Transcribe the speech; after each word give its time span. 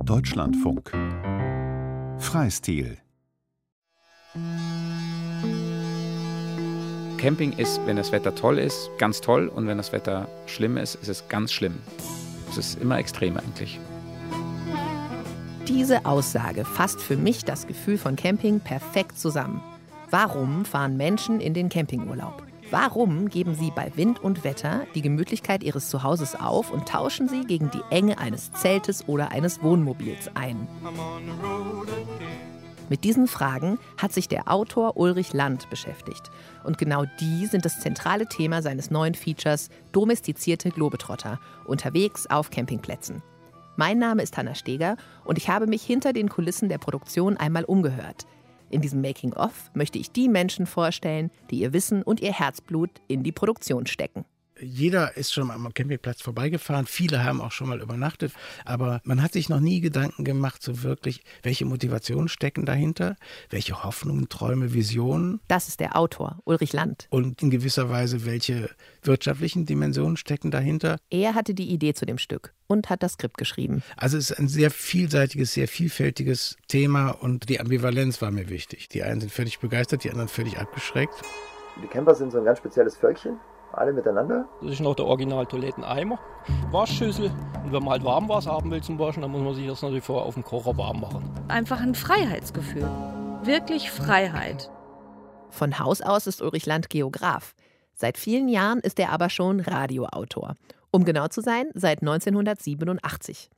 Deutschlandfunk 0.00 0.90
Freistil 2.18 2.96
Camping 7.18 7.52
ist, 7.52 7.80
wenn 7.86 7.96
das 7.96 8.10
Wetter 8.10 8.34
toll 8.34 8.58
ist, 8.58 8.90
ganz 8.98 9.20
toll 9.20 9.48
und 9.48 9.66
wenn 9.66 9.76
das 9.76 9.92
Wetter 9.92 10.26
schlimm 10.46 10.76
ist, 10.78 10.94
ist 10.96 11.08
es 11.08 11.28
ganz 11.28 11.52
schlimm. 11.52 11.78
Es 12.50 12.56
ist 12.56 12.80
immer 12.80 12.98
extrem 12.98 13.36
eigentlich. 13.36 13.78
Diese 15.68 16.06
Aussage 16.06 16.64
fasst 16.64 17.00
für 17.00 17.16
mich 17.16 17.44
das 17.44 17.66
Gefühl 17.66 17.98
von 17.98 18.16
Camping 18.16 18.60
perfekt 18.60 19.18
zusammen. 19.18 19.62
Warum 20.10 20.64
fahren 20.64 20.96
Menschen 20.96 21.40
in 21.40 21.54
den 21.54 21.68
Campingurlaub? 21.68 22.51
Warum 22.72 23.28
geben 23.28 23.54
sie 23.54 23.70
bei 23.70 23.92
Wind 23.96 24.24
und 24.24 24.44
Wetter 24.44 24.86
die 24.94 25.02
Gemütlichkeit 25.02 25.62
ihres 25.62 25.90
Zuhauses 25.90 26.34
auf 26.34 26.70
und 26.70 26.88
tauschen 26.88 27.28
sie 27.28 27.42
gegen 27.42 27.70
die 27.70 27.82
Enge 27.90 28.16
eines 28.16 28.50
Zeltes 28.50 29.06
oder 29.06 29.30
eines 29.30 29.62
Wohnmobils 29.62 30.30
ein? 30.32 30.66
Mit 32.88 33.04
diesen 33.04 33.28
Fragen 33.28 33.78
hat 33.98 34.14
sich 34.14 34.26
der 34.26 34.50
Autor 34.50 34.96
Ulrich 34.96 35.34
Land 35.34 35.68
beschäftigt. 35.68 36.30
Und 36.64 36.78
genau 36.78 37.04
die 37.20 37.44
sind 37.44 37.66
das 37.66 37.78
zentrale 37.80 38.26
Thema 38.26 38.62
seines 38.62 38.90
neuen 38.90 39.14
Features 39.14 39.68
Domestizierte 39.92 40.70
Globetrotter, 40.70 41.38
unterwegs 41.66 42.26
auf 42.26 42.48
Campingplätzen. 42.48 43.22
Mein 43.76 43.98
Name 43.98 44.22
ist 44.22 44.38
Hanna 44.38 44.54
Steger 44.54 44.96
und 45.24 45.36
ich 45.36 45.50
habe 45.50 45.66
mich 45.66 45.82
hinter 45.82 46.14
den 46.14 46.30
Kulissen 46.30 46.70
der 46.70 46.78
Produktion 46.78 47.36
einmal 47.36 47.64
umgehört. 47.64 48.24
In 48.72 48.80
diesem 48.80 49.02
Making-of 49.02 49.70
möchte 49.74 49.98
ich 49.98 50.10
die 50.10 50.28
Menschen 50.28 50.64
vorstellen, 50.66 51.30
die 51.50 51.60
ihr 51.60 51.74
Wissen 51.74 52.02
und 52.02 52.20
ihr 52.20 52.32
Herzblut 52.32 52.90
in 53.06 53.22
die 53.22 53.30
Produktion 53.30 53.86
stecken 53.86 54.24
jeder 54.62 55.16
ist 55.16 55.32
schon 55.32 55.48
mal 55.48 55.54
am 55.54 55.74
Campingplatz 55.74 56.22
vorbeigefahren, 56.22 56.86
viele 56.86 57.24
haben 57.24 57.40
auch 57.40 57.52
schon 57.52 57.68
mal 57.68 57.80
übernachtet, 57.80 58.32
aber 58.64 59.00
man 59.04 59.22
hat 59.22 59.32
sich 59.32 59.48
noch 59.48 59.60
nie 59.60 59.80
Gedanken 59.80 60.24
gemacht, 60.24 60.62
so 60.62 60.82
wirklich, 60.82 61.22
welche 61.42 61.64
Motivationen 61.64 62.28
stecken 62.28 62.64
dahinter, 62.64 63.16
welche 63.50 63.82
Hoffnungen, 63.82 64.28
Träume, 64.28 64.72
Visionen. 64.72 65.40
Das 65.48 65.68
ist 65.68 65.80
der 65.80 65.96
Autor, 65.96 66.38
Ulrich 66.44 66.72
Land. 66.72 67.06
Und 67.10 67.42
in 67.42 67.50
gewisser 67.50 67.90
Weise, 67.90 68.24
welche 68.24 68.70
wirtschaftlichen 69.02 69.66
Dimensionen 69.66 70.16
stecken 70.16 70.50
dahinter. 70.50 70.98
Er 71.10 71.34
hatte 71.34 71.54
die 71.54 71.70
Idee 71.70 71.94
zu 71.94 72.06
dem 72.06 72.18
Stück 72.18 72.54
und 72.68 72.88
hat 72.88 73.02
das 73.02 73.14
Skript 73.14 73.36
geschrieben. 73.36 73.82
Also 73.96 74.16
es 74.16 74.30
ist 74.30 74.38
ein 74.38 74.48
sehr 74.48 74.70
vielseitiges, 74.70 75.52
sehr 75.52 75.68
vielfältiges 75.68 76.56
Thema 76.68 77.10
und 77.10 77.48
die 77.48 77.60
Ambivalenz 77.60 78.22
war 78.22 78.30
mir 78.30 78.48
wichtig. 78.48 78.88
Die 78.88 79.02
einen 79.02 79.20
sind 79.20 79.32
völlig 79.32 79.58
begeistert, 79.58 80.04
die 80.04 80.10
anderen 80.10 80.28
völlig 80.28 80.58
abgeschreckt. 80.58 81.14
Die 81.82 81.86
Camper 81.86 82.14
sind 82.14 82.32
so 82.32 82.38
ein 82.38 82.44
ganz 82.44 82.58
spezielles 82.58 82.96
Völkchen 82.96 83.38
alle 83.74 83.92
miteinander. 83.92 84.46
Das 84.60 84.72
ist 84.72 84.80
noch 84.80 84.94
der 84.94 85.06
Original-Toiletteneimer, 85.06 86.18
Waschschüssel. 86.70 87.30
Und 87.64 87.72
wenn 87.72 87.82
man 87.82 87.90
halt 87.90 88.04
Warmwasser 88.04 88.52
haben 88.52 88.70
will 88.70 88.82
zum 88.82 88.98
Waschen, 88.98 89.22
dann 89.22 89.30
muss 89.30 89.42
man 89.42 89.54
sich 89.54 89.66
das 89.66 89.82
natürlich 89.82 90.04
vorher 90.04 90.26
auf 90.26 90.34
dem 90.34 90.44
Kocher 90.44 90.76
warm 90.76 91.00
machen. 91.00 91.30
Einfach 91.48 91.80
ein 91.80 91.94
Freiheitsgefühl. 91.94 92.88
Wirklich 93.44 93.90
Freiheit. 93.90 94.70
Von 95.50 95.78
Haus 95.78 96.00
aus 96.00 96.26
ist 96.26 96.40
Ulrich 96.40 96.66
Land 96.66 96.90
Geograf. 96.90 97.54
Seit 97.94 98.18
vielen 98.18 98.48
Jahren 98.48 98.80
ist 98.80 98.98
er 98.98 99.10
aber 99.10 99.30
schon 99.30 99.60
Radioautor. 99.60 100.54
Um 100.90 101.04
genau 101.04 101.28
zu 101.28 101.40
sein, 101.40 101.70
seit 101.74 102.00
1987. 102.00 103.50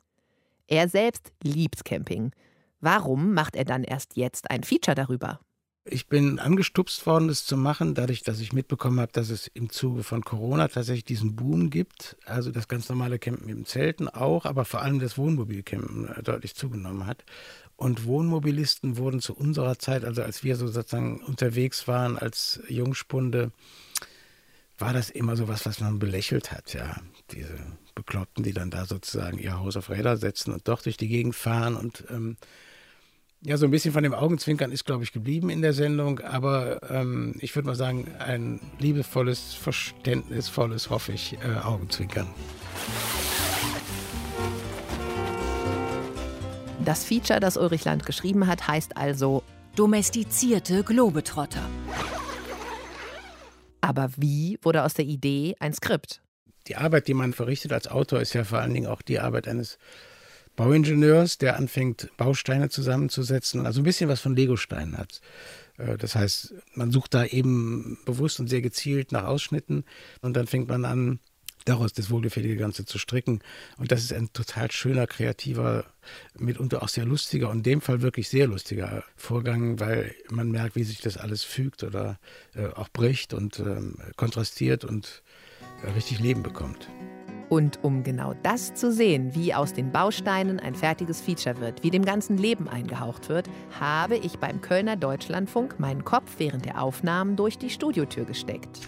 Er 0.67 0.89
selbst 0.89 1.33
liebt 1.43 1.85
Camping. 1.85 2.33
Warum 2.81 3.35
macht 3.35 3.57
er 3.57 3.65
dann 3.65 3.85
erst 3.85 4.17
jetzt 4.17 4.51
ein 4.51 4.63
Feature 4.63 4.95
darüber? 4.95 5.41
Ich 5.87 6.07
bin 6.07 6.39
angestupst 6.39 7.05
worden, 7.05 7.29
das 7.29 7.45
zu 7.45 7.59
machen, 7.59 7.95
dadurch, 7.95 8.23
dass 8.23 8.41
ich 8.41 8.55
mitbekommen 8.55 9.01
habe, 9.01 9.13
dass 9.13 9.29
es 9.29 9.49
im 9.49 9.69
Zuge 9.69 10.03
von 10.03 10.25
Corona 10.25 10.69
tatsächlich 10.69 11.05
diesen 11.05 11.37
Boom 11.37 11.69
gibt. 11.69 12.17
Also 12.25 12.51
das 12.51 12.69
ganz 12.69 12.89
normale 12.89 13.19
Campen 13.19 13.51
im 13.51 13.67
Zelten 13.67 14.09
auch, 14.09 14.47
aber 14.47 14.65
vor 14.65 14.81
allem 14.81 14.99
das 14.99 15.19
Wohnmobilcampen 15.19 16.09
äh, 16.09 16.23
deutlich 16.23 16.55
zugenommen 16.55 17.05
hat. 17.07 17.25
Und 17.77 18.07
Wohnmobilisten 18.07 18.97
wurden 18.97 19.21
zu 19.21 19.35
unserer 19.35 19.79
Zeit, 19.79 20.05
also 20.05 20.23
als 20.23 20.43
wir 20.43 20.57
so 20.57 20.69
sozusagen 20.69 21.23
unterwegs 21.23 21.87
waren 21.87 22.17
als 22.17 22.63
Jungspunde, 22.69 23.53
war 24.79 24.95
das 24.95 25.11
immer 25.11 25.37
so 25.37 25.49
was, 25.49 25.67
was 25.67 25.81
man 25.81 25.99
belächelt 25.99 26.51
hat, 26.51 26.73
ja. 26.73 26.97
Diese 27.31 27.59
Bekloppten, 27.95 28.43
die 28.43 28.55
dann 28.55 28.71
da 28.71 28.87
sozusagen 28.87 29.39
ihr 29.39 29.59
Haus 29.59 29.77
auf 29.77 29.91
Räder 29.91 30.17
setzen 30.17 30.53
und 30.53 30.67
doch 30.67 30.81
durch 30.81 30.97
die 30.97 31.09
Gegend 31.09 31.35
fahren 31.35 31.77
und 31.77 32.05
ähm, 32.09 32.37
ja, 33.47 33.59
so 33.59 33.67
ein 33.67 33.71
bisschen 33.71 33.93
von 33.93 34.03
dem 34.03 34.15
Augenzwinkern 34.15 34.73
ist, 34.73 34.87
glaube 34.87 35.05
ich, 35.05 35.13
geblieben 35.13 35.51
in 35.51 35.61
der 35.61 35.75
Sendung, 35.75 36.21
aber 36.21 36.79
ähm, 36.91 37.35
ich 37.41 37.55
würde 37.55 37.67
mal 37.67 37.75
sagen, 37.75 38.11
ein 38.19 38.59
liebevolles, 38.79 39.53
verständnisvolles, 39.53 40.89
hoffe 40.89 41.13
ich, 41.13 41.37
äh, 41.45 41.59
Augenzwinkern. 41.63 42.27
Das 46.87 47.05
Feature, 47.05 47.39
das 47.39 47.59
Ulrich 47.59 47.85
Land 47.85 48.07
geschrieben 48.07 48.47
hat, 48.47 48.67
heißt 48.67 48.97
also 48.97 49.43
Domestizierte 49.77 50.83
Globetrotter. 50.83 51.69
Aber 53.83 54.09
wie 54.17 54.59
wurde 54.63 54.85
aus 54.85 54.95
der 54.95 55.05
Idee 55.05 55.55
ein 55.61 55.75
Skript? 55.75 56.23
Die 56.69 56.77
Arbeit, 56.77 57.09
die 57.09 57.15
man 57.15 57.35
verrichtet 57.35 57.75
als 57.75 57.89
Autor, 57.89 58.21
ist 58.21 58.33
ja 58.33 58.45
vor 58.45 58.61
allen 58.61 58.73
Dingen 58.73 58.87
auch 58.87 59.03
die 59.03 59.19
Arbeit 59.19 59.49
eines 59.49 59.79
Bauingenieurs, 60.57 61.39
der 61.39 61.57
anfängt, 61.57 62.11
Bausteine 62.17 62.69
zusammenzusetzen, 62.69 63.67
also 63.67 63.81
ein 63.81 63.85
bisschen 63.85 64.09
was 64.09 64.21
von 64.21 64.37
Legosteinen 64.37 64.97
hat. 64.97 65.21
Äh, 65.79 65.97
das 65.97 66.15
heißt, 66.15 66.55
man 66.75 66.91
sucht 66.91 67.15
da 67.15 67.25
eben 67.25 67.99
bewusst 68.05 68.41
und 68.41 68.49
sehr 68.49 68.63
gezielt 68.63 69.13
nach 69.13 69.25
Ausschnitten 69.25 69.85
und 70.21 70.37
dann 70.37 70.47
fängt 70.47 70.69
man 70.69 70.85
an, 70.85 71.19
daraus 71.65 71.93
das 71.93 72.11
wohlgefällige 72.11 72.57
Ganze 72.57 72.85
zu 72.85 72.99
stricken. 72.99 73.41
Und 73.79 73.91
das 73.91 74.03
ist 74.03 74.13
ein 74.13 74.33
total 74.33 74.71
schöner, 74.71 75.07
kreativer, 75.07 75.87
mitunter 76.39 76.83
auch 76.83 76.89
sehr 76.89 77.07
lustiger 77.07 77.51
und 77.51 77.59
in 77.59 77.63
dem 77.63 77.81
Fall 77.81 78.03
wirklich 78.03 78.29
sehr 78.29 78.47
lustiger 78.47 79.05
Vorgang, 79.17 79.81
weil 79.81 80.15
man 80.31 80.51
merkt, 80.51 80.77
wie 80.77 80.85
sich 80.85 81.01
das 81.01 81.17
alles 81.17 81.43
fügt 81.43 81.83
oder 81.83 82.19
äh, 82.55 82.67
auch 82.67 82.89
bricht 82.89 83.35
und 83.35 83.59
ähm, 83.61 83.97
kontrastiert 84.17 84.85
und 84.85 85.23
äh, 85.83 85.91
richtig 85.91 86.21
Leben 86.21 86.43
bekommt. 86.43 86.89
Und 87.55 87.85
um 87.85 88.03
genau 88.03 88.35
das 88.43 88.75
zu 88.75 88.91
sehen, 88.91 89.37
wie 89.37 89.55
aus 89.55 89.73
den 89.73 89.93
Bausteinen 89.93 90.59
ein 90.59 90.75
fertiges 90.75 91.21
Feature 91.21 91.61
wird, 91.61 91.85
wie 91.85 91.91
dem 91.93 92.05
ganzen 92.05 92.37
Leben 92.37 92.69
eingehaucht 92.69 93.29
wird, 93.29 93.49
habe 93.79 94.17
ich 94.17 94.41
beim 94.41 94.61
Kölner 94.61 94.97
Deutschlandfunk 94.97 95.79
meinen 95.79 96.05
Kopf 96.05 96.33
während 96.39 96.65
der 96.65 96.83
Aufnahmen 96.83 97.37
durch 97.37 97.57
die 97.57 97.71
Studiotür 97.71 98.25
gesteckt. 98.25 98.81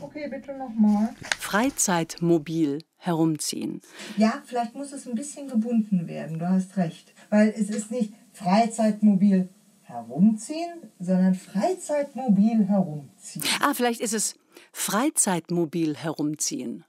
Okay, 0.00 0.28
bitte 0.30 0.56
nochmal. 0.56 1.16
Freizeitmobil 1.40 2.78
herumziehen. 2.94 3.80
Ja, 4.16 4.40
vielleicht 4.44 4.76
muss 4.76 4.92
es 4.92 5.08
ein 5.08 5.16
bisschen 5.16 5.48
gebunden 5.48 6.06
werden, 6.06 6.38
du 6.38 6.48
hast 6.48 6.76
recht. 6.76 7.12
Weil 7.28 7.52
es 7.58 7.70
ist 7.70 7.90
nicht 7.90 8.12
Freizeitmobil 8.34 9.48
herumziehen, 9.82 10.92
sondern 11.00 11.34
Freizeitmobil 11.34 12.68
herumziehen. 12.68 13.44
Ah, 13.60 13.74
vielleicht 13.74 14.00
ist 14.00 14.14
es 14.14 14.36
Freizeitmobil 14.70 15.96
herumziehen. 15.96 16.84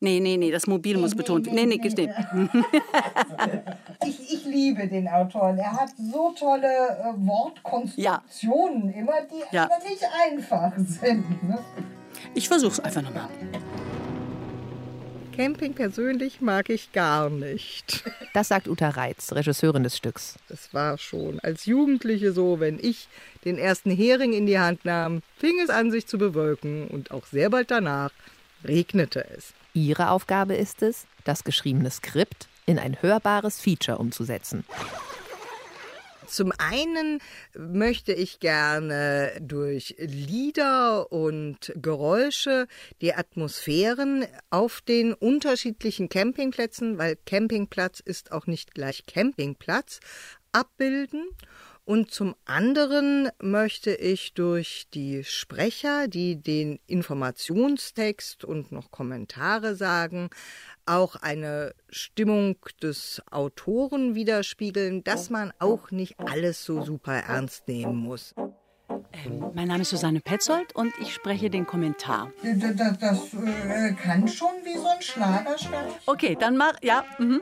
Nee, 0.00 0.20
nee, 0.20 0.36
nee, 0.36 0.52
das 0.52 0.68
Mobil 0.68 0.94
nee, 0.94 1.00
muss 1.00 1.14
betont 1.14 1.46
werden. 1.46 1.56
Nee, 1.56 1.66
nee, 1.66 1.80
nee, 1.82 2.08
nee. 2.34 2.50
ich, 4.08 4.32
ich 4.32 4.44
liebe 4.44 4.86
den 4.86 5.08
Autoren. 5.08 5.58
Er 5.58 5.72
hat 5.72 5.90
so 5.96 6.32
tolle 6.38 6.68
äh, 6.68 7.26
Wortkonstruktionen 7.26 8.92
ja. 8.92 8.98
immer, 8.98 9.20
die 9.22 9.56
ja. 9.56 9.64
aber 9.64 9.78
nicht 9.88 10.04
einfach 10.30 10.72
sind. 10.76 11.42
Ne? 11.48 11.58
Ich 12.34 12.46
versuch's 12.46 12.78
einfach 12.78 13.02
nochmal. 13.02 13.28
Camping 15.34 15.74
persönlich 15.74 16.40
mag 16.40 16.68
ich 16.68 16.92
gar 16.92 17.30
nicht. 17.30 18.04
Das 18.34 18.48
sagt 18.48 18.68
Uta 18.68 18.90
Reitz, 18.90 19.32
Regisseurin 19.32 19.82
des 19.82 19.96
Stücks. 19.96 20.36
Das 20.48 20.72
war 20.72 20.96
schon 20.98 21.40
als 21.40 21.66
Jugendliche 21.66 22.32
so, 22.32 22.60
wenn 22.60 22.78
ich 22.78 23.08
den 23.44 23.58
ersten 23.58 23.90
Hering 23.90 24.32
in 24.32 24.46
die 24.46 24.60
Hand 24.60 24.84
nahm, 24.84 25.22
fing 25.38 25.58
es 25.64 25.70
an, 25.70 25.90
sich 25.90 26.06
zu 26.06 26.18
bewölken 26.18 26.86
und 26.86 27.10
auch 27.10 27.26
sehr 27.26 27.50
bald 27.50 27.70
danach 27.72 28.12
regnete 28.64 29.26
es. 29.36 29.54
Ihre 29.86 30.10
Aufgabe 30.10 30.54
ist 30.54 30.82
es, 30.82 31.06
das 31.24 31.44
geschriebene 31.44 31.90
Skript 31.90 32.48
in 32.66 32.78
ein 32.78 33.00
hörbares 33.00 33.60
Feature 33.60 33.98
umzusetzen. 33.98 34.64
Zum 36.26 36.52
einen 36.58 37.20
möchte 37.56 38.12
ich 38.12 38.38
gerne 38.38 39.32
durch 39.40 39.94
Lieder 39.98 41.10
und 41.10 41.72
Geräusche 41.76 42.66
die 43.00 43.14
Atmosphären 43.14 44.26
auf 44.50 44.82
den 44.82 45.14
unterschiedlichen 45.14 46.10
Campingplätzen, 46.10 46.98
weil 46.98 47.16
Campingplatz 47.24 48.00
ist 48.00 48.30
auch 48.30 48.46
nicht 48.46 48.74
gleich 48.74 49.06
Campingplatz, 49.06 50.00
abbilden. 50.52 51.24
Und 51.88 52.10
zum 52.10 52.34
anderen 52.44 53.30
möchte 53.40 53.94
ich 53.94 54.34
durch 54.34 54.88
die 54.92 55.24
Sprecher, 55.24 56.06
die 56.06 56.36
den 56.36 56.80
Informationstext 56.86 58.44
und 58.44 58.72
noch 58.72 58.90
Kommentare 58.90 59.74
sagen, 59.74 60.28
auch 60.84 61.16
eine 61.16 61.74
Stimmung 61.88 62.56
des 62.82 63.22
Autoren 63.30 64.14
widerspiegeln, 64.14 65.02
dass 65.02 65.30
man 65.30 65.50
auch 65.60 65.90
nicht 65.90 66.16
alles 66.20 66.62
so 66.62 66.82
super 66.82 67.14
ernst 67.14 67.68
nehmen 67.68 67.96
muss. 67.96 68.34
Ähm, 69.24 69.44
mein 69.54 69.68
Name 69.68 69.80
ist 69.80 69.88
Susanne 69.88 70.20
Petzold 70.20 70.74
und 70.74 70.92
ich 71.00 71.14
spreche 71.14 71.48
den 71.48 71.66
Kommentar. 71.66 72.30
Das, 72.42 72.76
das, 72.76 72.98
das 72.98 73.32
äh, 73.32 73.94
kann 73.94 74.28
schon 74.28 74.50
wie 74.62 74.76
so 74.76 74.88
ein 74.88 75.00
Schlagerstart. 75.00 76.00
Okay, 76.04 76.36
dann 76.38 76.58
mach, 76.58 76.74
ja. 76.82 77.06
Mhm. 77.18 77.40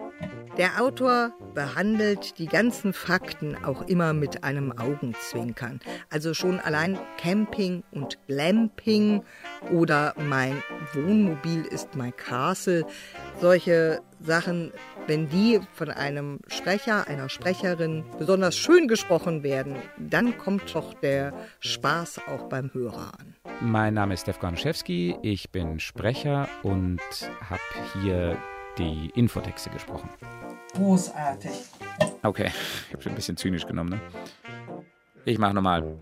Der 0.57 0.81
Autor 0.81 1.33
behandelt 1.55 2.39
die 2.39 2.47
ganzen 2.47 2.95
Fakten 2.95 3.63
auch 3.63 3.83
immer 3.83 4.15
mit 4.15 4.43
einem 4.43 4.73
Augenzwinkern. 4.73 5.81
Also 6.11 6.33
schon 6.33 6.61
allein 6.61 6.99
Camping 7.19 7.83
und 7.91 8.17
Glamping 8.27 9.23
oder 9.71 10.15
mein 10.17 10.63
Wohnmobil 10.95 11.67
ist 11.67 11.95
mein 11.95 12.17
Castle. 12.17 12.87
Solche 13.39 14.01
Sachen, 14.21 14.73
wenn 15.07 15.29
die 15.29 15.61
von 15.75 15.91
einem 15.91 16.41
Sprecher, 16.47 17.07
einer 17.07 17.29
Sprecherin 17.29 18.03
besonders 18.19 18.57
schön 18.57 18.89
gesprochen 18.89 19.43
werden, 19.43 19.77
dann 19.99 20.39
kommt 20.39 20.75
doch 20.75 20.95
der 20.95 21.35
Spaß 21.61 22.21
auch 22.29 22.49
beim 22.49 22.73
Hörer 22.73 23.13
an. 23.19 23.35
Mein 23.61 23.93
Name 23.93 24.15
ist 24.15 24.23
Stefan 24.23 24.55
Ganuszewski, 24.55 25.17
ich 25.21 25.51
bin 25.51 25.81
Sprecher 25.81 26.49
und 26.63 27.01
habe 27.43 27.61
hier 27.93 28.39
die 28.79 29.11
Infotexte 29.15 29.71
gesprochen. 29.71 30.09
Großartig. 30.77 31.53
Okay, 32.23 32.51
ich 32.87 32.93
habe 32.93 33.03
schon 33.03 33.13
ein 33.13 33.17
bisschen 33.17 33.37
zynisch 33.37 33.67
genommen, 33.67 33.91
ne? 33.91 34.01
Ich 35.25 35.39
mache 35.39 35.55
nochmal. 35.55 35.97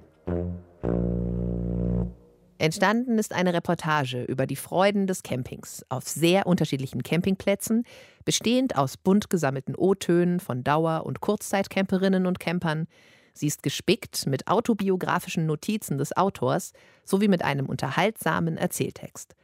Entstanden 2.58 3.18
ist 3.18 3.32
eine 3.32 3.52
Reportage 3.52 4.24
über 4.24 4.46
die 4.46 4.56
Freuden 4.56 5.06
des 5.06 5.22
Campings 5.22 5.84
auf 5.88 6.08
sehr 6.08 6.46
unterschiedlichen 6.46 7.02
Campingplätzen, 7.02 7.84
bestehend 8.24 8.76
aus 8.76 8.96
bunt 8.96 9.30
gesammelten 9.30 9.76
O-Tönen 9.76 10.40
von 10.40 10.64
Dauer- 10.64 11.04
und 11.04 11.20
Kurzzeitcamperinnen 11.20 12.26
und 12.26 12.40
Campern. 12.40 12.86
Sie 13.32 13.46
ist 13.46 13.62
gespickt 13.62 14.26
mit 14.26 14.48
autobiografischen 14.48 15.46
Notizen 15.46 15.98
des 15.98 16.16
Autors 16.16 16.72
sowie 17.04 17.28
mit 17.28 17.44
einem 17.44 17.66
unterhaltsamen 17.66 18.56
Erzähltext. 18.56 19.34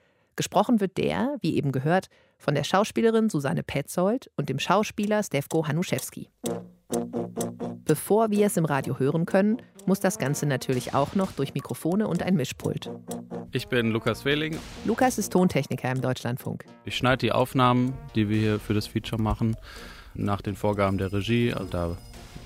Gesprochen 0.41 0.81
wird 0.81 0.97
der, 0.97 1.37
wie 1.43 1.55
eben 1.55 1.71
gehört, 1.71 2.07
von 2.39 2.55
der 2.55 2.65
Schauspielerin 2.65 3.29
Susanne 3.29 3.63
Petzold 3.63 4.31
und 4.37 4.49
dem 4.49 4.59
Schauspieler 4.59 5.23
Stefko 5.23 5.69
Hanuszewski. 5.69 6.31
Bevor 7.85 8.31
wir 8.31 8.47
es 8.47 8.57
im 8.57 8.65
Radio 8.65 8.99
hören 8.99 9.27
können, 9.27 9.61
muss 9.85 10.01
das 10.01 10.17
Ganze 10.17 10.47
natürlich 10.47 10.95
auch 10.95 11.15
noch 11.15 11.33
durch 11.33 11.53
Mikrofone 11.53 12.09
und 12.09 12.23
ein 12.23 12.37
Mischpult. 12.37 12.91
Ich 13.53 13.69
bin 13.69 13.91
Lukas 13.91 14.25
Wehling. 14.25 14.57
Lukas 14.87 15.19
ist 15.19 15.31
Tontechniker 15.35 15.93
im 15.93 16.01
Deutschlandfunk. 16.01 16.65
Ich 16.87 16.97
schneide 16.97 17.19
die 17.19 17.33
Aufnahmen, 17.33 17.93
die 18.15 18.31
wir 18.31 18.39
hier 18.39 18.61
für 18.61 18.73
das 18.73 18.87
Feature 18.87 19.21
machen, 19.21 19.59
nach 20.15 20.41
den 20.41 20.57
Vorgaben 20.57 20.97
der 20.97 21.13
Regie. 21.13 21.53
Also 21.53 21.69
da 21.69 21.99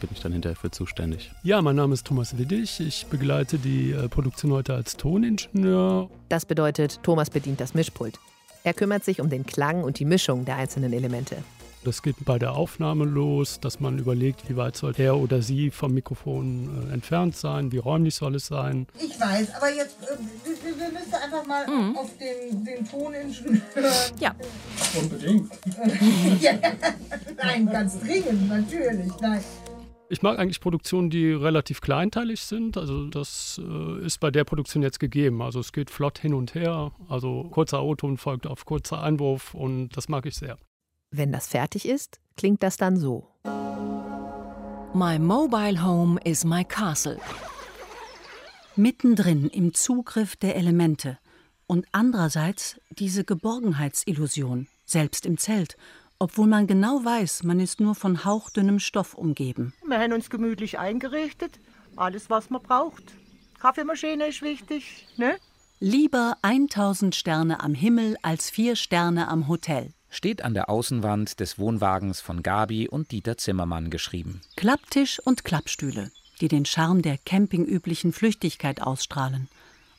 bin 0.06 0.16
ich 0.16 0.22
dann 0.22 0.32
hinterher 0.32 0.56
für 0.56 0.70
zuständig. 0.70 1.30
Ja, 1.42 1.60
mein 1.62 1.76
Name 1.76 1.94
ist 1.94 2.06
Thomas 2.06 2.36
Widdig. 2.38 2.80
Ich 2.80 3.06
begleite 3.06 3.58
die 3.58 3.92
äh, 3.92 4.08
Produktion 4.08 4.52
heute 4.52 4.74
als 4.74 4.96
Toningenieur. 4.96 6.08
Das 6.28 6.46
bedeutet, 6.46 7.00
Thomas 7.02 7.30
bedient 7.30 7.60
das 7.60 7.74
Mischpult. 7.74 8.18
Er 8.62 8.72
kümmert 8.74 9.04
sich 9.04 9.20
um 9.20 9.28
den 9.28 9.44
Klang 9.44 9.82
und 9.84 9.98
die 9.98 10.04
Mischung 10.06 10.44
der 10.44 10.56
einzelnen 10.56 10.92
Elemente. 10.92 11.36
Das 11.84 12.00
geht 12.00 12.16
bei 12.24 12.38
der 12.38 12.54
Aufnahme 12.54 13.04
los, 13.04 13.60
dass 13.60 13.78
man 13.78 13.98
überlegt, 13.98 14.48
wie 14.48 14.56
weit 14.56 14.74
soll 14.74 14.94
er 14.96 15.18
oder 15.18 15.42
sie 15.42 15.70
vom 15.70 15.92
Mikrofon 15.92 16.88
äh, 16.88 16.94
entfernt 16.94 17.36
sein, 17.36 17.72
wie 17.72 17.76
räumlich 17.76 18.14
soll 18.14 18.36
es 18.36 18.46
sein. 18.46 18.86
Ich 18.98 19.20
weiß, 19.20 19.54
aber 19.56 19.68
jetzt, 19.68 19.98
äh, 20.00 20.16
wir, 20.44 20.78
wir 20.80 20.92
müssen 20.98 21.12
einfach 21.22 21.46
mal 21.46 21.66
Mhm. 21.66 21.94
auf 21.98 22.10
den, 22.16 22.64
den 22.64 22.88
Toningenieur. 22.88 23.60
Ja. 24.18 24.34
Unbedingt. 24.98 25.50
ja, 26.40 26.52
nein, 27.36 27.66
ganz 27.66 28.00
dringend, 28.00 28.48
natürlich. 28.48 29.12
Nein. 29.20 29.44
Ich 30.10 30.22
mag 30.22 30.38
eigentlich 30.38 30.60
Produktionen, 30.60 31.08
die 31.08 31.32
relativ 31.32 31.80
kleinteilig 31.80 32.42
sind. 32.42 32.76
Also 32.76 33.06
das 33.08 33.60
äh, 33.62 34.04
ist 34.04 34.20
bei 34.20 34.30
der 34.30 34.44
Produktion 34.44 34.82
jetzt 34.82 35.00
gegeben. 35.00 35.40
Also 35.40 35.60
es 35.60 35.72
geht 35.72 35.90
flott 35.90 36.18
hin 36.18 36.34
und 36.34 36.54
her. 36.54 36.92
Also 37.08 37.44
kurzer 37.44 37.82
O-Ton 37.82 38.18
folgt 38.18 38.46
auf 38.46 38.66
kurzer 38.66 39.02
Einwurf 39.02 39.54
und 39.54 39.90
das 39.96 40.08
mag 40.08 40.26
ich 40.26 40.34
sehr. 40.34 40.58
Wenn 41.10 41.32
das 41.32 41.46
fertig 41.46 41.88
ist, 41.88 42.20
klingt 42.36 42.62
das 42.62 42.76
dann 42.76 42.96
so. 42.96 43.28
My 44.92 45.18
mobile 45.18 45.82
home 45.82 46.20
is 46.24 46.44
my 46.44 46.64
castle. 46.64 47.18
Mittendrin 48.76 49.48
im 49.48 49.72
Zugriff 49.72 50.36
der 50.36 50.56
Elemente 50.56 51.18
und 51.66 51.86
andererseits 51.92 52.80
diese 52.90 53.24
Geborgenheitsillusion, 53.24 54.66
selbst 54.84 55.24
im 55.24 55.38
Zelt, 55.38 55.76
obwohl 56.25 56.47
man 56.47 56.67
genau 56.67 57.05
weiß, 57.05 57.43
man 57.43 57.61
ist 57.61 57.81
nur 57.81 57.94
von 57.94 58.25
hauchdünnem 58.25 58.79
Stoff 58.79 59.12
umgeben. 59.12 59.75
Wir 59.87 59.99
haben 59.99 60.15
uns 60.15 60.31
gemütlich 60.31 60.79
eingerichtet. 60.79 61.61
Alles, 61.97 62.31
was 62.31 62.49
man 62.49 62.62
braucht. 62.62 63.12
Kaffeemaschine 63.61 64.29
ist 64.29 64.41
wichtig, 64.41 65.06
ne? 65.19 65.37
Lieber 65.81 66.38
1000 66.41 67.15
Sterne 67.15 67.61
am 67.61 67.75
Himmel 67.75 68.17
als 68.23 68.49
vier 68.49 68.75
Sterne 68.75 69.29
am 69.29 69.49
Hotel. 69.49 69.93
Steht 70.09 70.41
an 70.41 70.55
der 70.55 70.71
Außenwand 70.71 71.41
des 71.41 71.59
Wohnwagens 71.59 72.23
von 72.23 72.43
Gabi 72.43 72.88
und 72.88 73.11
Dieter 73.11 73.37
Zimmermann 73.37 73.91
geschrieben. 73.91 74.41
Klapptisch 74.56 75.21
und 75.26 75.44
Klappstühle, 75.44 76.11
die 76.41 76.49
den 76.49 76.65
Charme 76.65 77.03
der 77.03 77.19
campingüblichen 77.19 78.15
Flüchtigkeit 78.15 78.81
ausstrahlen, 78.81 79.49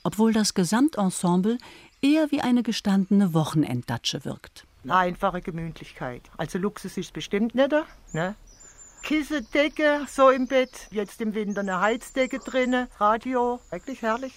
obwohl 0.01 0.33
das 0.33 0.55
Gesamtensemble 0.55 1.59
eher 2.01 2.31
wie 2.31 2.41
eine 2.41 2.63
gestandene 2.63 3.35
Wochenenddatsche 3.35 4.25
wirkt. 4.25 4.65
Eine 4.85 4.97
einfache 4.97 5.41
Gemütlichkeit. 5.41 6.29
Also 6.37 6.59
Luxus 6.59 6.95
ist 6.97 7.11
bestimmt 7.11 7.55
nicht, 7.55 7.71
ne? 8.13 8.35
Kissen, 9.01 9.47
Decke, 9.51 10.05
so 10.07 10.29
im 10.29 10.47
Bett. 10.47 10.87
Jetzt 10.91 11.21
im 11.21 11.33
Winter 11.33 11.61
eine 11.61 11.81
Heizdecke 11.81 12.37
drinne, 12.37 12.87
Radio. 12.99 13.59
Wirklich 13.71 14.03
herrlich. 14.03 14.33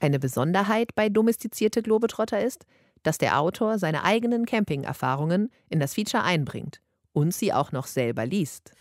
Eine 0.00 0.18
Besonderheit 0.18 0.94
bei 0.94 1.10
Domestizierte 1.10 1.82
Globetrotter 1.82 2.42
ist, 2.42 2.64
dass 3.02 3.18
der 3.18 3.38
Autor 3.38 3.78
seine 3.78 4.04
eigenen 4.04 4.46
Camping-Erfahrungen 4.46 5.50
in 5.68 5.78
das 5.78 5.92
Feature 5.92 6.22
einbringt 6.22 6.80
und 7.12 7.34
sie 7.34 7.52
auch 7.52 7.72
noch 7.72 7.86
selber 7.86 8.24
liest. 8.24 8.72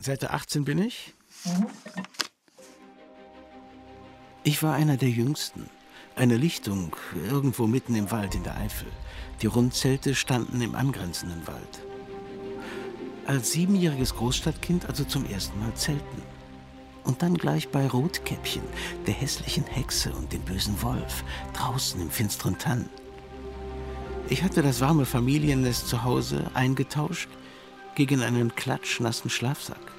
Seite 0.00 0.32
18 0.32 0.66
bin 0.66 0.80
ich. 0.80 1.14
Ich 4.44 4.62
war 4.62 4.74
einer 4.74 4.98
der 4.98 5.08
Jüngsten. 5.08 5.70
Eine 6.16 6.36
Lichtung 6.36 6.94
irgendwo 7.28 7.66
mitten 7.66 7.94
im 7.94 8.10
Wald 8.10 8.34
in 8.34 8.42
der 8.42 8.56
Eifel. 8.56 8.88
Die 9.40 9.46
Rundzelte 9.46 10.14
standen 10.14 10.60
im 10.60 10.74
angrenzenden 10.74 11.46
Wald. 11.46 11.80
Als 13.26 13.52
siebenjähriges 13.52 14.14
Großstadtkind 14.16 14.86
also 14.86 15.04
zum 15.04 15.24
ersten 15.24 15.58
Mal 15.60 15.74
zelten. 15.74 16.22
Und 17.04 17.22
dann 17.22 17.34
gleich 17.34 17.68
bei 17.68 17.86
Rotkäppchen, 17.86 18.62
der 19.06 19.14
hässlichen 19.14 19.64
Hexe 19.64 20.12
und 20.12 20.32
dem 20.32 20.42
bösen 20.42 20.82
Wolf, 20.82 21.24
draußen 21.54 22.00
im 22.00 22.10
finsteren 22.10 22.58
Tann. 22.58 22.88
Ich 24.28 24.42
hatte 24.42 24.62
das 24.62 24.80
warme 24.80 25.06
Familiennest 25.06 25.88
zu 25.88 26.04
Hause 26.04 26.50
eingetauscht 26.54 27.28
gegen 27.94 28.22
einen 28.22 28.54
klatschnassen 28.54 29.30
Schlafsack. 29.30 29.92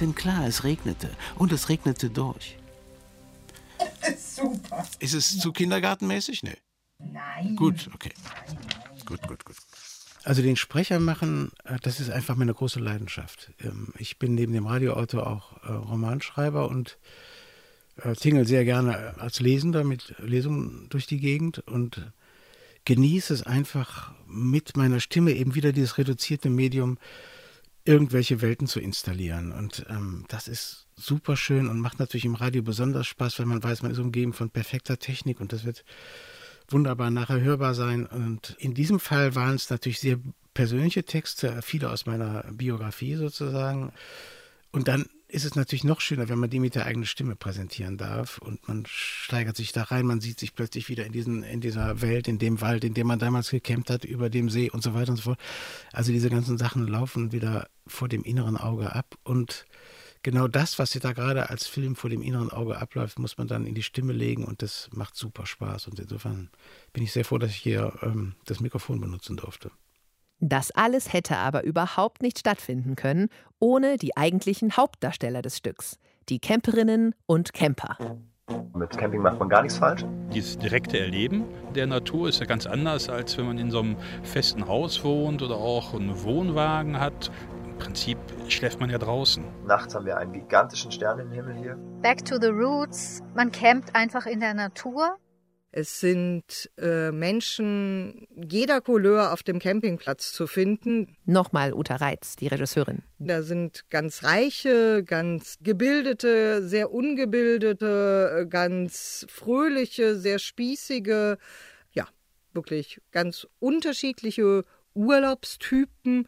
Denn 0.00 0.14
klar, 0.14 0.46
es 0.46 0.62
regnete 0.62 1.10
und 1.36 1.52
es 1.52 1.68
regnete 1.68 2.10
durch. 2.10 2.56
Ist 4.98 5.14
es 5.14 5.38
zu 5.38 5.52
kindergartenmäßig? 5.52 6.42
Nee. 6.42 6.56
Nein. 6.98 7.56
Gut, 7.56 7.88
okay. 7.94 8.12
Gut, 9.04 9.22
gut, 9.26 9.44
gut. 9.44 9.56
Also 10.24 10.42
den 10.42 10.56
Sprecher 10.56 10.98
machen, 10.98 11.52
äh, 11.64 11.78
das 11.82 12.00
ist 12.00 12.10
einfach 12.10 12.34
meine 12.34 12.52
große 12.52 12.80
Leidenschaft. 12.80 13.52
Ähm, 13.60 13.92
Ich 13.98 14.18
bin 14.18 14.34
neben 14.34 14.52
dem 14.52 14.66
Radioautor 14.66 15.26
auch 15.26 15.62
äh, 15.62 15.72
Romanschreiber 15.72 16.68
und 16.68 16.98
äh, 18.02 18.14
tingle 18.14 18.44
sehr 18.44 18.64
gerne 18.64 19.14
als 19.18 19.40
Lesender 19.40 19.84
mit 19.84 20.14
Lesungen 20.18 20.88
durch 20.88 21.06
die 21.06 21.20
Gegend 21.20 21.60
und 21.60 22.12
genieße 22.84 23.34
es 23.34 23.42
einfach 23.44 24.14
mit 24.26 24.76
meiner 24.76 25.00
Stimme 25.00 25.32
eben 25.32 25.54
wieder 25.54 25.72
dieses 25.72 25.98
reduzierte 25.98 26.50
Medium 26.50 26.98
irgendwelche 27.86 28.42
Welten 28.42 28.66
zu 28.66 28.80
installieren. 28.80 29.52
Und 29.52 29.86
ähm, 29.88 30.24
das 30.28 30.48
ist 30.48 30.86
super 30.96 31.36
schön 31.36 31.68
und 31.68 31.80
macht 31.80 31.98
natürlich 31.98 32.24
im 32.24 32.34
Radio 32.34 32.62
besonders 32.62 33.06
Spaß, 33.06 33.38
weil 33.38 33.46
man 33.46 33.62
weiß, 33.62 33.82
man 33.82 33.92
ist 33.92 33.98
umgeben 33.98 34.32
von 34.32 34.50
perfekter 34.50 34.98
Technik 34.98 35.40
und 35.40 35.52
das 35.52 35.64
wird 35.64 35.84
wunderbar 36.68 37.10
nachher 37.10 37.40
hörbar 37.40 37.74
sein. 37.74 38.06
Und 38.06 38.56
in 38.58 38.74
diesem 38.74 38.98
Fall 38.98 39.34
waren 39.34 39.54
es 39.54 39.70
natürlich 39.70 40.00
sehr 40.00 40.18
persönliche 40.54 41.04
Texte, 41.04 41.60
viele 41.62 41.90
aus 41.90 42.06
meiner 42.06 42.44
Biografie 42.52 43.14
sozusagen. 43.14 43.92
Und 44.72 44.88
dann 44.88 45.06
ist 45.28 45.44
es 45.44 45.54
natürlich 45.54 45.84
noch 45.84 46.00
schöner, 46.00 46.28
wenn 46.28 46.38
man 46.38 46.50
die 46.50 46.60
mit 46.60 46.74
der 46.74 46.86
eigenen 46.86 47.06
Stimme 47.06 47.36
präsentieren 47.36 47.96
darf 47.96 48.38
und 48.38 48.66
man 48.68 48.84
steigert 48.86 49.56
sich 49.56 49.72
da 49.72 49.82
rein, 49.82 50.06
man 50.06 50.20
sieht 50.20 50.38
sich 50.38 50.54
plötzlich 50.54 50.88
wieder 50.88 51.04
in, 51.04 51.12
diesen, 51.12 51.42
in 51.42 51.60
dieser 51.60 52.00
Welt, 52.00 52.28
in 52.28 52.38
dem 52.38 52.60
Wald, 52.60 52.84
in 52.84 52.94
dem 52.94 53.06
man 53.06 53.18
damals 53.18 53.50
gekämpft 53.50 53.90
hat, 53.90 54.04
über 54.04 54.30
dem 54.30 54.48
See 54.50 54.70
und 54.70 54.82
so 54.82 54.94
weiter 54.94 55.10
und 55.10 55.16
so 55.16 55.22
fort. 55.22 55.40
Also 55.92 56.12
diese 56.12 56.30
ganzen 56.30 56.58
Sachen 56.58 56.86
laufen 56.86 57.32
wieder 57.32 57.68
vor 57.86 58.08
dem 58.08 58.22
inneren 58.22 58.56
Auge 58.56 58.94
ab 58.94 59.16
und 59.24 59.66
genau 60.22 60.48
das, 60.48 60.78
was 60.78 60.90
da 60.90 61.12
gerade 61.12 61.50
als 61.50 61.66
Film 61.66 61.96
vor 61.96 62.10
dem 62.10 62.22
inneren 62.22 62.50
Auge 62.50 62.78
abläuft, 62.78 63.18
muss 63.18 63.38
man 63.38 63.48
dann 63.48 63.66
in 63.66 63.74
die 63.74 63.82
Stimme 63.82 64.12
legen 64.12 64.44
und 64.44 64.62
das 64.62 64.88
macht 64.92 65.16
super 65.16 65.46
Spaß. 65.46 65.86
Und 65.86 66.00
insofern 66.00 66.50
bin 66.92 67.04
ich 67.04 67.12
sehr 67.12 67.24
froh, 67.24 67.38
dass 67.38 67.50
ich 67.50 67.58
hier 67.58 67.92
ähm, 68.02 68.34
das 68.44 68.60
Mikrofon 68.60 69.00
benutzen 69.00 69.36
durfte. 69.36 69.70
Das 70.40 70.70
alles 70.70 71.12
hätte 71.12 71.36
aber 71.36 71.64
überhaupt 71.64 72.22
nicht 72.22 72.38
stattfinden 72.38 72.94
können, 72.94 73.28
ohne 73.58 73.96
die 73.96 74.16
eigentlichen 74.16 74.76
Hauptdarsteller 74.76 75.40
des 75.40 75.56
Stücks, 75.56 75.98
die 76.28 76.40
Camperinnen 76.40 77.14
und 77.26 77.52
Camper. 77.54 77.96
Mit 78.74 78.96
Camping 78.96 79.22
macht 79.22 79.38
man 79.38 79.48
gar 79.48 79.62
nichts 79.62 79.78
falsch. 79.78 80.04
Dieses 80.32 80.58
direkte 80.58 80.98
Erleben 80.98 81.44
der 81.74 81.86
Natur 81.86 82.28
ist 82.28 82.38
ja 82.38 82.46
ganz 82.46 82.66
anders, 82.66 83.08
als 83.08 83.36
wenn 83.38 83.46
man 83.46 83.58
in 83.58 83.70
so 83.70 83.80
einem 83.80 83.96
festen 84.22 84.68
Haus 84.68 85.02
wohnt 85.02 85.42
oder 85.42 85.56
auch 85.56 85.94
einen 85.94 86.22
Wohnwagen 86.22 87.00
hat. 87.00 87.30
Im 87.64 87.78
Prinzip 87.78 88.18
schläft 88.48 88.78
man 88.78 88.90
ja 88.90 88.98
draußen. 88.98 89.42
Nachts 89.66 89.94
haben 89.94 90.06
wir 90.06 90.16
einen 90.18 90.32
gigantischen 90.32 90.92
Sternenhimmel 90.92 91.54
hier. 91.56 91.76
Back 92.02 92.24
to 92.24 92.36
the 92.40 92.48
roots. 92.48 93.22
Man 93.34 93.50
campt 93.50 93.94
einfach 93.94 94.26
in 94.26 94.40
der 94.40 94.54
Natur. 94.54 95.16
Es 95.78 96.00
sind 96.00 96.70
äh, 96.78 97.12
Menschen 97.12 98.26
jeder 98.34 98.80
Couleur 98.80 99.34
auf 99.34 99.42
dem 99.42 99.58
Campingplatz 99.58 100.32
zu 100.32 100.46
finden. 100.46 101.18
Nochmal 101.26 101.74
Uta 101.74 101.96
Reitz, 101.96 102.34
die 102.34 102.46
Regisseurin. 102.46 103.02
Da 103.18 103.42
sind 103.42 103.84
ganz 103.90 104.24
reiche, 104.24 105.04
ganz 105.04 105.58
gebildete, 105.60 106.66
sehr 106.66 106.92
ungebildete, 106.92 108.38
äh, 108.38 108.46
ganz 108.46 109.26
fröhliche, 109.28 110.16
sehr 110.16 110.38
spießige, 110.38 111.36
ja, 111.92 112.08
wirklich 112.54 113.02
ganz 113.12 113.46
unterschiedliche 113.58 114.64
Urlaubstypen, 114.94 116.26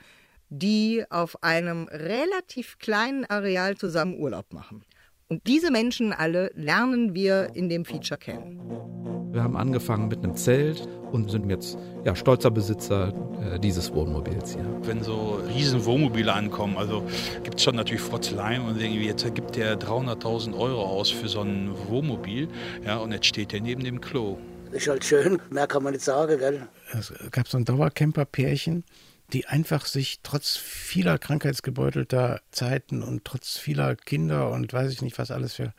die 0.50 1.06
auf 1.08 1.42
einem 1.42 1.88
relativ 1.88 2.76
kleinen 2.78 3.24
Areal 3.24 3.78
zusammen 3.78 4.18
Urlaub 4.18 4.52
machen. 4.52 4.84
Und 5.30 5.47
diese 5.47 5.70
Menschen 5.70 6.14
alle 6.14 6.50
lernen 6.54 7.14
wir 7.14 7.50
in 7.52 7.68
dem 7.68 7.85
Feature 7.85 8.16
kennen. 8.16 8.58
Wir 9.30 9.42
haben 9.42 9.58
angefangen 9.58 10.08
mit 10.08 10.25
einem 10.25 10.35
Zelt 10.35 10.88
und 11.12 11.30
sind 11.30 11.50
jetzt 11.50 11.76
ja, 12.06 12.16
stolzer 12.16 12.50
Besitzer 12.50 13.12
äh, 13.42 13.58
dieses 13.61 13.92
Wohnmobils 13.92 14.54
hier. 14.54 14.64
Wenn 14.85 15.02
so 15.02 15.38
riesen 15.54 15.85
Wohnmobile 15.85 16.32
ankommen, 16.32 16.78
also 16.78 17.06
gibt 17.44 17.58
es 17.58 17.64
schon 17.64 17.76
natürlich 17.76 18.00
Frotzeleien 18.00 18.62
und 18.64 18.80
irgendwie 18.80 19.04
jetzt 19.04 19.23
gibt 19.35 19.56
der 19.56 19.78
300.000 19.78 20.58
Euro 20.58 20.82
aus 20.82 21.11
für 21.11 21.28
so 21.28 21.42
ein 21.42 21.75
Wohnmobil 21.88 22.49
ja, 22.87 22.97
und 22.97 23.12
jetzt 23.12 23.26
steht 23.26 23.52
der 23.52 23.61
neben 23.61 23.85
dem 23.85 24.00
Klo. 24.00 24.38
Ist 24.73 24.88
halt 24.88 25.04
schön, 25.04 25.42
mehr 25.50 25.66
kann 25.66 25.82
man 25.82 25.92
nicht 25.92 26.04
sagen, 26.06 26.38
gell? 26.38 26.66
Es 26.99 27.12
gab 27.32 27.49
so 27.49 27.58
ein 27.58 27.66
Dauercamper-Pärchen, 27.66 28.82
die 29.32 29.47
einfach 29.47 29.87
sich 29.87 30.20
trotz 30.23 30.56
vieler 30.56 31.18
krankheitsgebeutelter 31.18 32.40
Zeiten 32.50 33.02
und 33.02 33.25
trotz 33.25 33.58
vieler 33.58 33.97
Kinder 33.97 34.50
und 34.50 34.73
weiß 34.73 34.92
ich 34.92 35.02
nicht 35.02 35.18
was 35.18 35.30
alles 35.30 35.54
für 35.54 35.75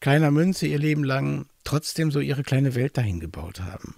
kleiner 0.00 0.30
Münze 0.30 0.66
ihr 0.66 0.78
Leben 0.78 1.04
lang 1.04 1.46
trotzdem 1.64 2.10
so 2.10 2.20
ihre 2.20 2.42
kleine 2.42 2.74
Welt 2.74 2.96
dahin 2.96 3.20
gebaut 3.20 3.60
haben. 3.60 3.96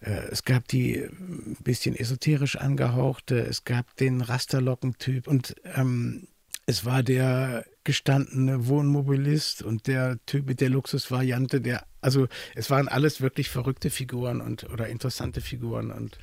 Äh, 0.00 0.28
es 0.30 0.44
gab 0.44 0.68
die 0.68 0.96
ein 0.96 1.56
bisschen 1.62 1.96
esoterisch 1.96 2.56
angehauchte, 2.56 3.40
es 3.40 3.64
gab 3.64 3.96
den 3.96 4.20
Rasterlockentyp 4.20 5.26
und 5.26 5.56
ähm, 5.76 6.28
es 6.66 6.84
war 6.84 7.02
der 7.02 7.64
gestandene 7.84 8.66
Wohnmobilist 8.66 9.62
und 9.62 9.86
der 9.86 10.18
Typ 10.24 10.46
mit 10.46 10.60
der 10.60 10.70
Luxusvariante, 10.70 11.60
der, 11.60 11.84
also 12.00 12.26
es 12.54 12.70
waren 12.70 12.88
alles 12.88 13.20
wirklich 13.20 13.50
verrückte 13.50 13.90
Figuren 13.90 14.40
und 14.40 14.70
oder 14.70 14.88
interessante 14.88 15.42
Figuren 15.42 15.90
und 15.90 16.18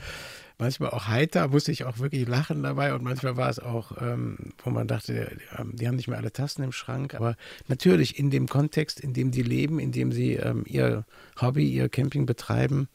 manchmal 0.61 0.91
auch 0.91 1.07
heiter, 1.07 1.49
musste 1.49 1.71
ich 1.71 1.83
auch 1.85 1.97
wirklich 1.97 2.27
lachen 2.27 2.63
dabei 2.63 2.93
und 2.93 3.03
manchmal 3.03 3.35
war 3.35 3.49
es 3.49 3.59
auch, 3.59 3.99
ähm, 3.99 4.37
wo 4.63 4.69
man 4.69 4.87
dachte, 4.87 5.35
die 5.73 5.87
haben 5.87 5.95
nicht 5.95 6.07
mehr 6.07 6.19
alle 6.19 6.31
Tassen 6.31 6.63
im 6.63 6.71
Schrank. 6.71 7.15
Aber 7.15 7.35
natürlich 7.67 8.17
in 8.19 8.29
dem 8.29 8.47
Kontext, 8.47 8.99
in 8.99 9.13
dem 9.13 9.33
sie 9.33 9.41
leben, 9.41 9.79
in 9.79 9.91
dem 9.91 10.11
sie 10.11 10.35
ähm, 10.35 10.63
ihr 10.67 11.03
Hobby, 11.41 11.67
ihr 11.67 11.89
Camping 11.89 12.27
betreiben, 12.27 12.87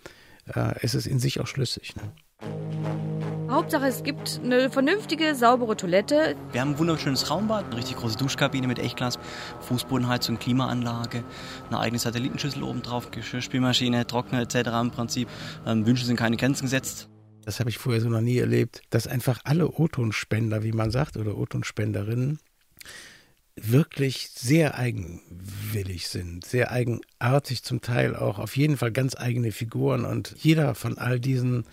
äh, 0.55 0.83
ist 0.83 0.95
es 0.95 1.07
in 1.07 1.19
sich 1.19 1.41
auch 1.41 1.49
schlüssig. 1.49 1.95
Ne? 1.97 2.13
Hauptsache, 3.51 3.87
es 3.87 4.05
gibt 4.05 4.41
eine 4.45 4.71
vernünftige, 4.71 5.35
saubere 5.35 5.77
Toilette. 5.77 6.37
Wir 6.53 6.61
haben 6.61 6.73
ein 6.73 6.79
wunderschönes 6.79 7.31
Raumbad, 7.31 7.65
eine 7.65 7.79
richtig 7.79 7.97
große 7.97 8.17
Duschkabine 8.17 8.69
mit 8.69 8.79
Echtglas, 8.79 9.19
Fußbodenheizung, 9.61 10.39
Klimaanlage, 10.39 11.25
eine 11.69 11.81
eigene 11.81 11.99
Satellitenschüssel 11.99 12.63
oben 12.63 12.83
drauf, 12.83 13.11
Geschirrspülmaschine, 13.11 14.07
Trockner 14.07 14.43
etc. 14.43 14.71
im 14.81 14.91
Prinzip. 14.93 15.29
Ähm, 15.67 15.85
Wünsche 15.85 16.05
sind 16.05 16.17
keine 16.17 16.37
Grenzen 16.37 16.65
gesetzt 16.65 17.09
das 17.47 17.61
habe 17.61 17.71
ich 17.71 17.79
vorher 17.79 18.03
so 18.03 18.09
noch 18.09 18.21
nie 18.21 18.39
erlebt, 18.39 18.83
dass 18.91 19.07
einfach 19.07 19.39
alle 19.45 19.71
O-Ton-Spender, 19.71 20.65
wie 20.65 20.73
man 20.73 20.91
sagt, 20.91 21.17
oder 21.17 21.39
O-Ton-Spenderinnen, 21.39 22.41
wirklich 23.55 24.31
sehr 24.35 24.77
eigenwillig 24.77 26.09
sind, 26.09 26.45
sehr 26.45 26.73
eigenartig 26.73 27.63
zum 27.63 27.81
Teil 27.81 28.17
auch, 28.17 28.41
auf 28.41 28.57
jeden 28.57 28.77
Fall 28.77 28.91
ganz 28.91 29.17
eigene 29.17 29.53
Figuren 29.53 30.05
und 30.05 30.35
jeder 30.39 30.75
von 30.75 30.99
all 30.99 31.21
diesen 31.21 31.65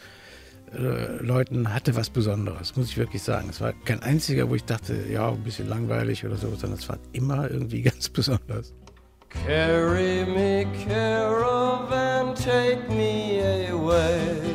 äh, 0.74 1.18
Leuten 1.18 1.74
hatte 1.74 1.96
was 1.96 2.12
Besonderes, 2.12 2.76
muss 2.76 2.90
ich 2.90 2.98
wirklich 2.98 3.24
sagen. 3.24 3.50
Es 3.50 3.60
war 3.60 3.74
kein 3.74 4.04
einziger, 4.04 4.52
wo 4.52 4.56
ich 4.56 4.66
dachte, 4.66 4.96
ja, 5.10 5.30
ein 5.32 5.44
bisschen 5.44 5.68
langweilig 5.68 6.24
oder 6.24 6.38
so, 6.38 6.52
sondern 6.52 6.78
es 6.78 6.88
war 6.88 7.00
immer 7.14 7.50
irgendwie 7.50 7.82
ganz 7.82 8.10
besonders. 8.10 8.76
Carry 9.48 10.24
me, 10.28 10.68
caravan, 10.88 12.36
take 12.36 12.88
me 12.90 13.42
away. 13.72 14.53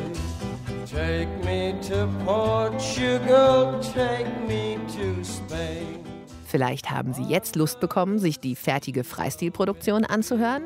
Vielleicht 6.47 6.91
haben 6.91 7.13
Sie 7.13 7.25
jetzt 7.25 7.57
Lust 7.57 7.79
bekommen, 7.81 8.19
sich 8.19 8.41
die 8.41 8.57
fertige 8.57 9.05
Freistilproduktion 9.05 10.05
anzuhören? 10.05 10.63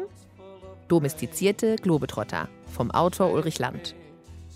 Domestizierte 0.88 1.76
Globetrotter 1.76 2.48
vom 2.66 2.90
Autor 2.90 3.32
Ulrich 3.32 3.58
Land. 3.58 3.94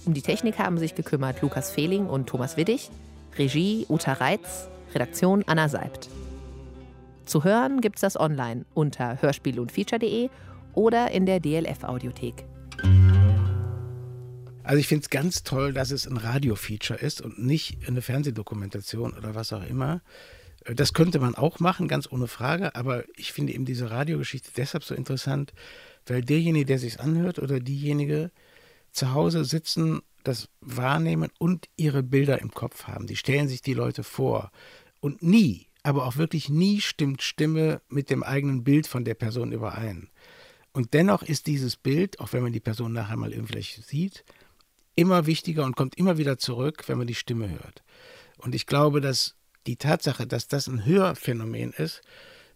Um 0.04 0.14
die 0.14 0.23
Technik 0.23 0.59
haben 0.59 0.78
sich 0.78 0.95
gekümmert 0.95 1.42
Lukas 1.42 1.71
Fehling 1.71 2.06
und 2.06 2.28
Thomas 2.28 2.56
Widdig, 2.56 2.90
Regie 3.37 3.87
Uta 3.88 4.12
Reitz, 4.12 4.68
Redaktion 4.95 5.42
Anna 5.47 5.68
Seibt. 5.68 6.09
Zu 7.25 7.42
hören 7.42 7.80
gibt's 7.80 8.02
das 8.02 8.18
online 8.18 8.64
unter 8.73 9.21
hörspiel 9.21 9.59
und 9.59 9.73
feature.de 9.73 10.30
oder 10.75 11.11
in 11.11 11.26
der 11.26 11.40
DLF 11.40 11.83
Audiothek. 11.83 12.45
Also 14.66 14.80
ich 14.80 14.88
finde 14.88 15.04
es 15.04 15.11
ganz 15.11 15.44
toll, 15.44 15.73
dass 15.73 15.92
es 15.92 16.08
ein 16.08 16.16
Radio-Feature 16.16 16.99
ist 16.99 17.20
und 17.20 17.38
nicht 17.38 17.87
eine 17.87 18.02
Fernsehdokumentation 18.02 19.12
oder 19.12 19.37
was 19.37 19.52
auch 19.52 19.64
immer. 19.64 20.02
Das 20.64 20.92
könnte 20.92 21.20
man 21.20 21.37
auch 21.37 21.61
machen, 21.61 21.87
ganz 21.87 22.11
ohne 22.11 22.26
Frage, 22.26 22.75
aber 22.75 23.04
ich 23.16 23.32
finde 23.32 23.52
eben 23.52 23.64
diese 23.64 23.92
Radiogeschichte 23.92 24.50
deshalb 24.56 24.82
so 24.82 24.96
interessant, 24.96 25.52
weil 26.06 26.23
derjenige, 26.23 26.66
der 26.66 26.80
sich 26.80 26.99
anhört 26.99 27.38
oder 27.38 27.61
diejenige 27.61 28.32
zu 28.90 29.14
Hause 29.14 29.44
sitzen, 29.44 30.00
das 30.25 30.49
wahrnehmen 30.61 31.30
und 31.38 31.68
ihre 31.76 32.02
Bilder 32.02 32.40
im 32.40 32.50
Kopf 32.50 32.88
haben. 32.88 33.06
Die 33.06 33.14
stellen 33.14 33.46
sich 33.46 33.62
die 33.62 33.75
Leute 33.75 34.02
vor. 34.02 34.50
Und 34.99 35.23
nie, 35.23 35.68
aber 35.85 36.06
auch 36.06 36.16
wirklich 36.16 36.49
nie 36.49 36.80
stimmt 36.80 37.23
Stimme 37.23 37.82
mit 37.88 38.11
dem 38.11 38.25
eigenen 38.25 38.64
Bild 38.64 38.88
von 38.88 39.04
der 39.04 39.14
Person 39.14 39.52
überein. 39.52 40.08
Und 40.73 40.92
dennoch 40.92 41.23
ist 41.23 41.46
dieses 41.46 41.76
Bild, 41.76 42.18
auch 42.18 42.32
wenn 42.32 42.42
man 42.42 42.52
die 42.52 42.61
Person 42.61 42.92
nachher 42.92 43.16
mal 43.16 43.32
irgendwie 43.32 43.62
sieht, 43.62 44.25
immer 44.97 45.26
wichtiger 45.26 45.65
und 45.65 45.76
kommt 45.76 45.97
immer 45.97 46.19
wieder 46.19 46.38
zurück, 46.38 46.85
wenn 46.88 46.99
man 46.99 47.07
die 47.07 47.15
Stimme 47.15 47.49
hört. 47.49 47.85
Und 48.38 48.55
ich 48.55 48.67
glaube, 48.67 49.00
dass 49.00 49.37
die 49.67 49.76
Tatsache, 49.76 50.26
dass 50.26 50.49
das 50.49 50.67
ein 50.67 50.85
Hörphänomen 50.85 51.73
ist, 51.73 52.03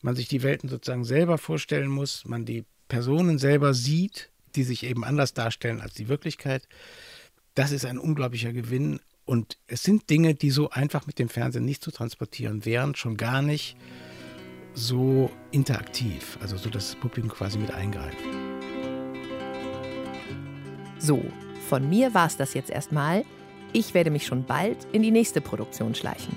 man 0.03 0.17
sich 0.17 0.29
die 0.29 0.43
Welten 0.43 0.69
sozusagen 0.69 1.05
selber 1.05 1.39
vorstellen 1.39 1.89
muss, 1.89 2.25
man 2.25 2.45
die 2.45 2.65
Personen 2.89 3.39
selber 3.39 3.75
sieht, 3.75 4.31
die 4.57 4.65
sich 4.65 4.83
eben 4.85 5.05
anders 5.05 5.35
darstellen 5.35 5.81
als 5.81 5.95
die 5.95 6.09
Wirklichkeit, 6.09 6.67
das 7.55 7.73
ist 7.73 7.85
ein 7.85 7.99
unglaublicher 7.99 8.53
Gewinn. 8.53 9.01
Und 9.25 9.59
es 9.67 9.83
sind 9.83 10.11
Dinge, 10.11 10.35
die 10.35 10.51
so 10.51 10.71
einfach 10.71 11.07
mit 11.07 11.19
dem 11.19 11.29
Fernsehen 11.29 11.65
nicht 11.65 11.85
zu 11.85 11.91
transportieren 11.91 12.65
wären, 12.65 12.95
schon 12.95 13.17
gar 13.17 13.43
nicht 13.43 13.77
so 14.73 15.31
interaktiv, 15.51 16.39
also 16.41 16.57
so, 16.57 16.71
dass 16.71 16.93
das 16.93 17.01
Publikum 17.01 17.31
quasi 17.31 17.59
mit 17.59 17.71
eingreift. 17.71 18.19
So, 20.99 21.25
von 21.71 21.89
mir 21.89 22.15
war 22.15 22.27
es 22.27 22.37
das 22.37 22.53
jetzt 22.55 22.69
erstmal. 22.69 23.25
Ich 23.73 23.95
werde 23.95 24.11
mich 24.11 24.27
schon 24.27 24.43
bald 24.43 24.77
in 24.91 25.03
die 25.03 25.13
nächste 25.13 25.41
Produktion 25.41 25.95
schleichen. 25.95 26.37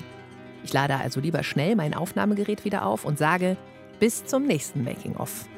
Ich 0.62 0.72
lade 0.72 0.94
also 0.94 1.18
lieber 1.18 1.42
schnell 1.42 1.74
mein 1.74 1.92
Aufnahmegerät 1.92 2.64
wieder 2.64 2.86
auf 2.86 3.04
und 3.04 3.18
sage 3.18 3.56
bis 3.98 4.24
zum 4.24 4.46
nächsten 4.46 4.84
Making-of. 4.84 5.48